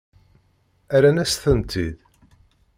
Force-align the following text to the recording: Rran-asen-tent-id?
Rran-asen-tent-id? 0.97 1.97